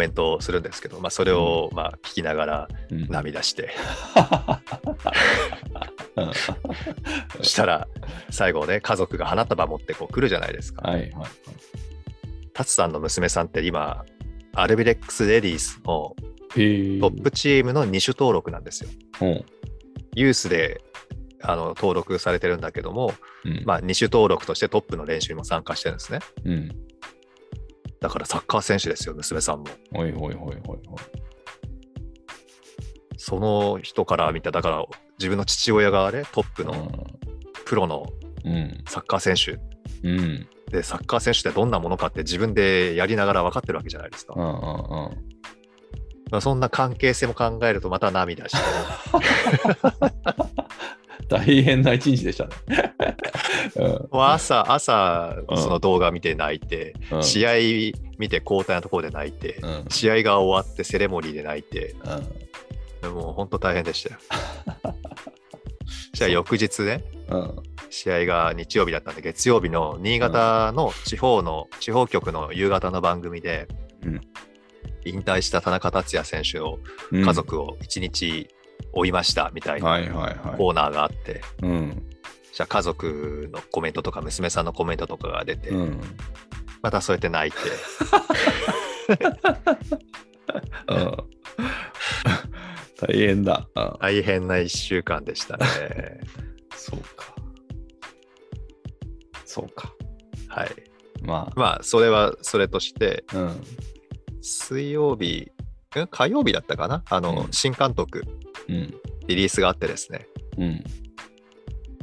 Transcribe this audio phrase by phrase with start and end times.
[0.00, 3.70] メントをするんですけど、まあ、それをまあ聞きながらうん涙して、
[6.16, 6.32] うん
[7.36, 7.88] そしたら
[8.30, 10.88] 最後ね、家族が花束持ってこう来るじゃないですか。
[10.88, 11.10] はいはい。
[12.52, 14.04] タツさんの娘さんって今、
[14.54, 16.14] アルビレックス・レディースの。
[16.50, 18.90] トップチームの2種登録なんですよ。
[19.20, 19.44] うん。
[20.16, 20.82] ユースで
[21.42, 23.14] あの登録されてるんだけども、
[23.44, 23.62] うん。
[23.64, 26.18] まあ、2種登録としてトップの練習にも参加してるんですね。
[26.44, 26.76] うん。
[28.00, 29.66] だからサッカー選手ですよ、娘さんも。
[29.94, 30.78] ほいほいほいほいほい。
[33.16, 34.84] その人から見た、だから
[35.18, 37.06] 自分の父親がね、トップの
[37.66, 38.06] プロの
[38.44, 38.82] うん。
[38.88, 39.60] サッカー選手
[40.08, 40.48] うん。
[40.70, 44.34] で、サッカー選手ってどんなものかって自分でやりながら分かってるわけじゃないですか。
[44.36, 44.42] うん。
[44.42, 44.50] うん。
[44.50, 45.30] うん。
[46.30, 48.58] まあ、そんな関係性も考えるとまた涙して、
[51.30, 52.50] 大変な一日でしたね。
[54.10, 57.22] もう朝、朝、うんその動画見て泣いて、うん。
[57.22, 57.52] 試合
[58.18, 59.84] 見て交代のところで泣いて、うん。
[59.88, 61.94] 試合が終わってセレモニーで泣いて、
[63.02, 63.12] うん。
[63.14, 64.20] もう本当大変でしたよ。
[66.12, 67.56] じゃあ翌日ね、うん。
[67.90, 73.68] 試合が日曜日だったんで、月曜日の新潟の地方の、地方局の夕方の番組で、
[74.04, 74.20] うん
[75.06, 76.78] 引退した田中達也選手の
[77.12, 77.32] うん家。
[77.32, 78.48] 族を一日
[78.92, 79.98] 追いましたみたいな。
[80.56, 82.02] コーナーがあって、うん。
[82.52, 86.00] じゃあ家族のコメントとか娘さんのコメントとかが出て、うん。
[86.82, 87.58] またそうやって泣いて、
[90.88, 91.16] うん。
[93.00, 93.66] 大変だ。
[93.74, 95.66] うん大変な1週間でしたね。
[96.74, 97.34] そうか。
[99.44, 99.92] そうか。
[100.48, 100.70] はい。
[101.22, 103.62] ままあ、それはそれとして、あ、うん。
[104.42, 105.50] 水曜日、
[105.98, 106.06] ん？
[106.08, 107.02] 火曜日だったかな？
[107.08, 108.49] あの、うん新監督、うん。
[109.26, 110.26] リリースがあってですね、
[110.58, 110.84] うん。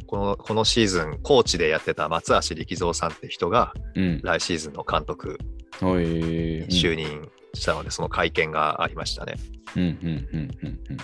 [0.06, 4.22] このこのシーズン、コーチでやってた松橋力三さんって人が、うん。
[4.23, 5.38] 来シーズンの監督。
[5.82, 9.36] に就任したので、その会見がありましたね。
[9.76, 9.84] うん。
[9.84, 10.28] うん。
[10.32, 10.58] うん。
[10.62, 10.80] うん。
[10.89, 10.98] うん。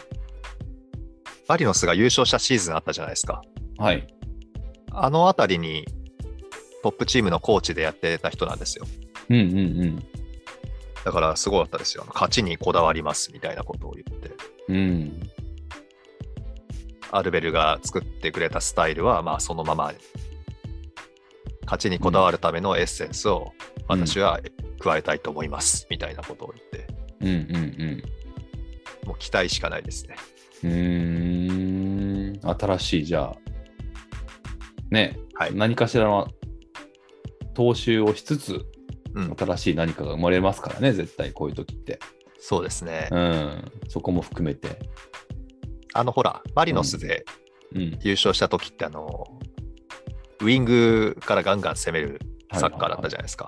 [1.47, 3.41] マリノスが優勝したシーズンあったじゃないですか。
[3.77, 4.07] はい。
[4.91, 5.85] あのあたりに
[6.83, 8.85] トップチームのコーチでやってた人なんですよ。
[9.29, 9.35] うん。
[9.35, 9.57] うん。
[9.57, 10.03] うん。
[11.03, 12.05] だからすごかったですよ。
[12.07, 14.31] 勝ちにこだわりますみたいなことを言って。
[14.69, 15.29] うん。
[17.15, 19.93] アルベルが作ってくれたスタイルは、まあそのまま
[21.65, 23.53] 勝ちにこだわるためのエッセンスを
[23.87, 24.39] 私は
[24.79, 26.87] 加えたいと思います、みたいなことを言って、
[27.21, 27.27] うん。
[27.27, 27.31] う
[27.95, 28.03] ん。
[29.07, 30.15] もう期待しかないですね。
[30.63, 32.39] うん。
[32.41, 33.37] 新しい、じゃあ、
[34.91, 35.55] ね、はい。
[35.55, 36.27] 何かしらの
[37.55, 38.65] 踏襲をしつつ、
[39.13, 41.99] うん、新しい何かが生まれますからね、絶対こういう時って。
[42.39, 43.07] そうですね。
[43.11, 43.71] うん。
[43.87, 44.79] そこも含めて。
[45.93, 47.25] あのほら、マリノスで
[47.73, 47.99] うん。
[48.01, 49.25] 優勝した時ってあの、
[50.41, 52.19] ウィングからガンガン攻める
[52.53, 53.47] サッカーだったじゃないですか。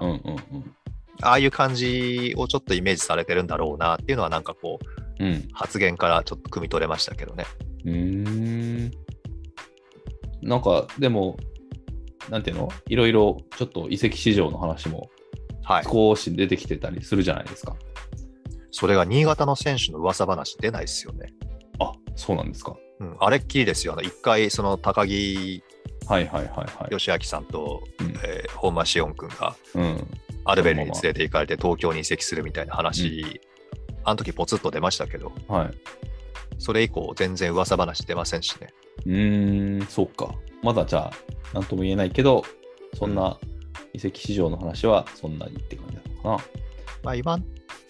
[1.22, 4.80] ああいう感じをちょっとイメージされてるんだろうなっていうのはなんかこ
[5.20, 5.48] ううん。
[5.54, 7.46] 発言からちょっと汲み取れましたけどね。
[7.86, 8.92] うーん。
[10.42, 11.38] なんか、でも、
[12.30, 12.70] なんていうの？
[12.88, 15.10] いろいろちょっと移籍市場の話も
[15.64, 15.84] はい。
[15.84, 17.76] 少し出てきてたりするじゃないですか。
[18.72, 21.32] それが新潟の選手の噂話出ないですよね。
[21.80, 22.76] あ、そうなんですか。
[23.00, 23.94] うん、あれっきりですよ。
[23.94, 25.64] あの一回、その高木
[26.08, 26.92] はいはいはいはい。
[26.92, 30.08] 義明さんと、うんえー本間志音君がうん。
[30.46, 33.42] アルベルに連れて行かれて東京に移籍するみたいな話、
[34.04, 35.72] あの時ポツッと出ましたけど、はい。
[36.60, 38.74] それ以降全然噂話出ませんしね。
[39.06, 40.36] うーん、そっか。
[40.62, 41.12] まだじゃあ、
[41.54, 42.44] なんとも言えないけど、
[42.94, 43.38] そんな
[43.94, 46.46] 移籍市場の話はそんなにって感じなのか
[47.04, 47.44] まあ今の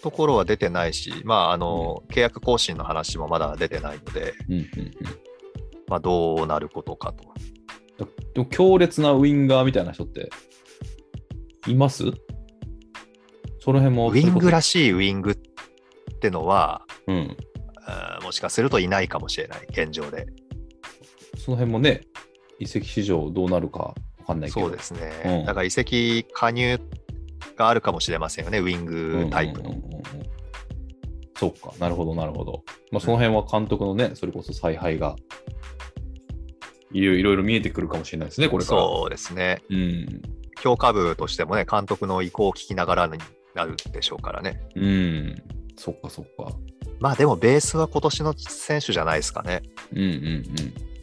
[0.06, 4.56] ところは出てないし、まああの、契約更新の話もまだ出てないので、な。
[4.56, 4.92] うんうんうん。
[5.88, 7.24] まあどうなることかと。
[7.98, 10.30] だでも強烈なウインガーみたいな人って
[11.66, 12.04] います？
[13.60, 15.36] その辺もウィングららしいウィングっ
[16.20, 17.36] てのは、うん。
[18.22, 20.28] もしかするといないかもしれない、現状で。
[21.40, 22.02] その辺もね、
[22.60, 23.96] 移籍市場どうなるかわ
[24.28, 24.68] かんないけど。
[24.68, 25.12] そうですね。
[25.26, 26.80] うんだから移籍加入
[27.56, 29.72] があるかもしれませんよね、ウィングタイプの。
[29.72, 30.06] うんうんうんうん
[31.38, 32.64] そうか、なるほど、なるほど。
[32.92, 35.18] まあ、その辺は監督のね、それこそ采配が
[36.94, 38.82] いろいろ見えてくるかもしれないですね、これから。
[38.82, 39.62] そうですね。
[39.70, 40.22] うん。
[40.62, 43.18] 評価部としてもね、監督の意向を聞きながらに
[43.54, 44.62] なるでしょうからね。
[44.76, 45.36] うん。
[45.76, 46.54] そっか、そっか。
[47.00, 49.62] まあでもベースは今年の選手じゃないですかね。
[49.92, 50.95] うんうんうん。